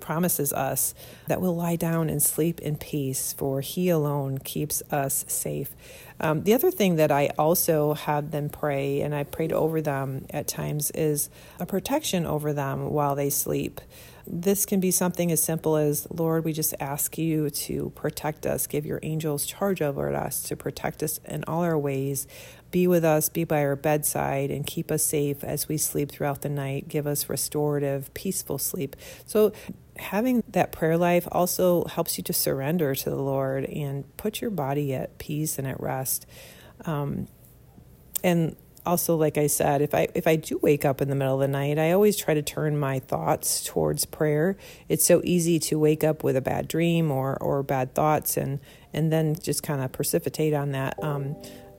promises 0.00 0.52
us 0.52 0.94
that 1.28 1.40
we'll 1.40 1.54
lie 1.54 1.76
down 1.76 2.10
and 2.10 2.22
sleep 2.22 2.60
in 2.60 2.76
peace, 2.76 3.32
for 3.32 3.60
He 3.60 3.88
alone 3.88 4.38
keeps 4.38 4.82
us 4.90 5.24
safe. 5.28 5.74
Um, 6.18 6.42
the 6.42 6.54
other 6.54 6.70
thing 6.70 6.96
that 6.96 7.12
I 7.12 7.30
also 7.38 7.94
have 7.94 8.30
them 8.30 8.48
pray, 8.48 9.00
and 9.02 9.14
I 9.14 9.24
prayed 9.24 9.52
over 9.52 9.80
them 9.80 10.26
at 10.30 10.48
times, 10.48 10.90
is 10.92 11.30
a 11.58 11.66
protection 11.66 12.26
over 12.26 12.52
them 12.52 12.90
while 12.90 13.14
they 13.14 13.30
sleep. 13.30 13.80
This 14.26 14.66
can 14.66 14.80
be 14.80 14.90
something 14.90 15.32
as 15.32 15.42
simple 15.42 15.76
as 15.76 16.06
Lord, 16.10 16.44
we 16.44 16.52
just 16.52 16.74
ask 16.80 17.16
you 17.18 17.50
to 17.50 17.90
protect 17.94 18.46
us, 18.46 18.66
give 18.66 18.86
your 18.86 19.00
angels 19.02 19.46
charge 19.46 19.82
over 19.82 20.14
us 20.14 20.42
to 20.44 20.56
protect 20.56 21.02
us 21.02 21.18
in 21.24 21.44
all 21.44 21.62
our 21.62 21.78
ways. 21.78 22.26
Be 22.70 22.86
with 22.86 23.04
us, 23.04 23.28
be 23.28 23.44
by 23.44 23.64
our 23.64 23.74
bedside, 23.74 24.50
and 24.50 24.64
keep 24.64 24.90
us 24.92 25.02
safe 25.02 25.42
as 25.42 25.68
we 25.68 25.76
sleep 25.76 26.12
throughout 26.12 26.42
the 26.42 26.48
night. 26.48 26.88
Give 26.88 27.06
us 27.06 27.28
restorative, 27.28 28.12
peaceful 28.14 28.58
sleep. 28.58 28.94
So, 29.26 29.52
having 29.96 30.44
that 30.48 30.72
prayer 30.72 30.96
life 30.96 31.26
also 31.32 31.84
helps 31.86 32.16
you 32.16 32.24
to 32.24 32.32
surrender 32.32 32.94
to 32.94 33.10
the 33.10 33.16
Lord 33.16 33.64
and 33.64 34.16
put 34.16 34.40
your 34.40 34.50
body 34.50 34.94
at 34.94 35.18
peace 35.18 35.58
and 35.58 35.66
at 35.66 35.80
rest. 35.80 36.26
Um, 36.86 37.26
and 38.22 38.56
also 38.90 39.14
like 39.14 39.38
i 39.38 39.46
said 39.46 39.80
if 39.80 39.94
i 39.94 40.08
if 40.14 40.26
i 40.26 40.34
do 40.34 40.58
wake 40.62 40.84
up 40.84 41.00
in 41.00 41.08
the 41.08 41.14
middle 41.14 41.34
of 41.34 41.40
the 41.40 41.48
night 41.48 41.78
i 41.78 41.92
always 41.92 42.16
try 42.16 42.34
to 42.34 42.42
turn 42.42 42.76
my 42.76 42.98
thoughts 42.98 43.64
towards 43.64 44.04
prayer 44.04 44.56
it's 44.88 45.06
so 45.06 45.20
easy 45.22 45.60
to 45.60 45.78
wake 45.78 46.02
up 46.02 46.24
with 46.24 46.36
a 46.36 46.40
bad 46.40 46.66
dream 46.66 47.10
or 47.10 47.36
or 47.40 47.62
bad 47.62 47.94
thoughts 47.94 48.36
and 48.36 48.58
and 48.92 49.12
then 49.12 49.36
just 49.40 49.62
kind 49.62 49.80
of 49.80 49.92
precipitate 49.92 50.52
on 50.52 50.72
that 50.72 51.00
um, 51.04 51.36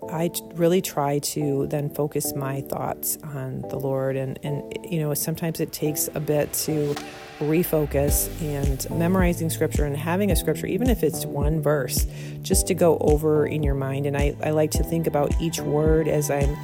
I 0.09 0.31
really 0.55 0.81
try 0.81 1.19
to 1.19 1.67
then 1.67 1.89
focus 1.93 2.33
my 2.33 2.61
thoughts 2.61 3.17
on 3.23 3.61
the 3.69 3.77
Lord, 3.77 4.15
and 4.15 4.39
and 4.41 4.75
you 4.83 4.99
know 4.99 5.13
sometimes 5.13 5.59
it 5.59 5.71
takes 5.71 6.09
a 6.15 6.19
bit 6.19 6.51
to 6.65 6.95
refocus 7.39 8.29
and 8.41 8.87
memorizing 8.97 9.49
scripture 9.49 9.85
and 9.85 9.97
having 9.97 10.31
a 10.31 10.35
scripture, 10.35 10.67
even 10.67 10.89
if 10.89 11.03
it's 11.03 11.25
one 11.25 11.61
verse, 11.61 12.07
just 12.41 12.67
to 12.67 12.73
go 12.73 12.97
over 12.99 13.45
in 13.45 13.63
your 13.63 13.73
mind. 13.73 14.05
And 14.05 14.15
I, 14.15 14.35
I 14.43 14.51
like 14.51 14.71
to 14.71 14.83
think 14.83 15.07
about 15.07 15.39
each 15.41 15.59
word 15.59 16.07
as 16.07 16.29
I'm 16.29 16.55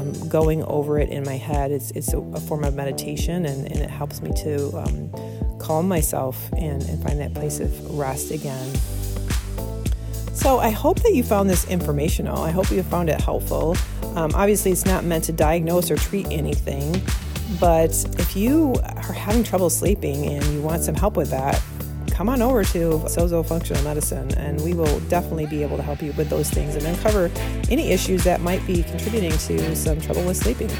um, 0.00 0.28
going 0.28 0.62
over 0.64 0.98
it 0.98 1.10
in 1.10 1.24
my 1.24 1.36
head. 1.36 1.70
It's, 1.70 1.90
it's 1.92 2.12
a, 2.12 2.20
form 2.40 2.64
of 2.64 2.74
meditation 2.74 3.46
and, 3.46 3.70
and, 3.70 3.80
it 3.80 3.90
helps 3.90 4.22
me 4.22 4.32
to 4.42 4.78
um, 4.78 5.58
calm 5.58 5.86
myself 5.86 6.50
and, 6.52 6.82
and 6.84 7.02
find 7.02 7.20
that 7.20 7.34
place 7.34 7.60
of 7.60 7.98
rest 7.98 8.30
again. 8.30 8.74
So 10.32 10.58
I 10.58 10.70
hope 10.70 11.02
that 11.02 11.12
you 11.12 11.22
found 11.22 11.50
this 11.50 11.68
informational. 11.68 12.42
I 12.42 12.50
hope 12.50 12.70
you 12.70 12.82
found 12.82 13.10
it 13.10 13.20
helpful. 13.20 13.76
Um, 14.14 14.32
obviously, 14.34 14.72
it's 14.72 14.86
not 14.86 15.04
meant 15.04 15.24
to 15.24 15.32
diagnose 15.32 15.90
or 15.90 15.96
treat 15.96 16.26
anything, 16.30 17.00
but 17.60 17.90
if 18.18 18.34
you 18.34 18.74
are 18.82 19.12
having 19.12 19.44
trouble 19.44 19.68
sleeping 19.68 20.26
and 20.26 20.44
you 20.46 20.62
want 20.62 20.82
some 20.82 20.94
help 20.94 21.16
with 21.16 21.30
that, 21.30 21.62
come 22.20 22.28
on 22.28 22.42
over 22.42 22.62
to 22.62 22.98
Sozo 23.06 23.42
Functional 23.42 23.82
Medicine 23.82 24.30
and 24.34 24.62
we 24.62 24.74
will 24.74 25.00
definitely 25.08 25.46
be 25.46 25.62
able 25.62 25.78
to 25.78 25.82
help 25.82 26.02
you 26.02 26.12
with 26.18 26.28
those 26.28 26.50
things 26.50 26.76
and 26.76 26.84
uncover 26.84 27.30
any 27.70 27.92
issues 27.92 28.22
that 28.24 28.42
might 28.42 28.64
be 28.66 28.82
contributing 28.82 29.30
to 29.30 29.74
some 29.74 29.98
trouble 30.02 30.22
with 30.26 30.36
sleeping. 30.36 30.70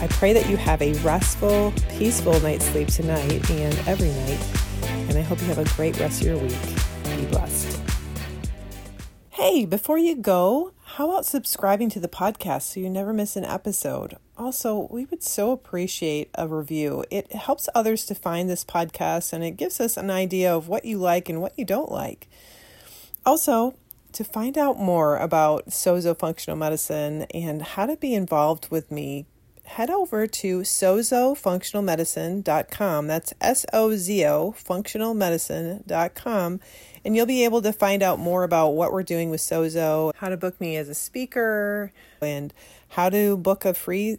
I 0.00 0.06
pray 0.06 0.32
that 0.32 0.48
you 0.48 0.56
have 0.56 0.80
a 0.80 0.92
restful, 1.00 1.72
peaceful 1.88 2.38
night's 2.42 2.64
sleep 2.66 2.86
tonight 2.86 3.50
and 3.50 3.76
every 3.88 4.10
night. 4.10 4.38
And 5.08 5.18
I 5.18 5.22
hope 5.22 5.40
you 5.40 5.48
have 5.48 5.58
a 5.58 5.68
great 5.74 5.98
rest 5.98 6.20
of 6.20 6.28
your 6.28 6.38
week. 6.38 6.56
Be 7.16 7.26
blessed. 7.26 7.82
Hey, 9.30 9.64
before 9.64 9.98
you 9.98 10.14
go, 10.14 10.74
how 10.84 11.10
about 11.10 11.26
subscribing 11.26 11.90
to 11.90 11.98
the 11.98 12.06
podcast 12.06 12.62
so 12.62 12.78
you 12.78 12.88
never 12.88 13.12
miss 13.12 13.34
an 13.34 13.44
episode? 13.44 14.16
Also, 14.38 14.86
we 14.90 15.04
would 15.06 15.24
so 15.24 15.50
appreciate 15.50 16.30
a 16.36 16.46
review. 16.46 17.04
It 17.10 17.32
helps 17.32 17.68
others 17.74 18.06
to 18.06 18.14
find 18.14 18.48
this 18.48 18.64
podcast 18.64 19.32
and 19.32 19.42
it 19.42 19.56
gives 19.56 19.80
us 19.80 19.96
an 19.96 20.10
idea 20.10 20.54
of 20.54 20.68
what 20.68 20.84
you 20.84 20.98
like 20.98 21.28
and 21.28 21.42
what 21.42 21.58
you 21.58 21.64
don't 21.64 21.90
like. 21.90 22.28
Also, 23.26 23.74
to 24.12 24.22
find 24.22 24.56
out 24.56 24.78
more 24.78 25.16
about 25.16 25.70
Sozo 25.70 26.16
Functional 26.16 26.56
Medicine 26.56 27.22
and 27.34 27.62
how 27.62 27.86
to 27.86 27.96
be 27.96 28.14
involved 28.14 28.68
with 28.70 28.92
me, 28.92 29.26
head 29.64 29.90
over 29.90 30.26
to 30.26 30.60
sozofunctionalmedicine.com. 30.60 33.06
That's 33.06 33.34
S 33.40 33.66
O 33.72 33.96
Z 33.96 34.24
O 34.24 34.54
functionalmedicine.com 34.56 36.60
and 37.08 37.16
you'll 37.16 37.24
be 37.24 37.42
able 37.42 37.62
to 37.62 37.72
find 37.72 38.02
out 38.02 38.18
more 38.18 38.44
about 38.44 38.72
what 38.72 38.92
we're 38.92 39.02
doing 39.02 39.30
with 39.30 39.40
Sozo, 39.40 40.12
how 40.16 40.28
to 40.28 40.36
book 40.36 40.60
me 40.60 40.76
as 40.76 40.90
a 40.90 40.94
speaker, 40.94 41.90
and 42.20 42.52
how 42.88 43.08
to 43.08 43.34
book 43.38 43.64
a 43.64 43.72
free 43.72 44.18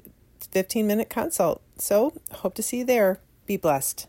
15 0.51 0.87
minute 0.87 1.07
consult. 1.07 1.61
So, 1.77 2.13
hope 2.31 2.55
to 2.55 2.63
see 2.63 2.79
you 2.79 2.85
there. 2.85 3.19
Be 3.45 3.57
blessed. 3.57 4.07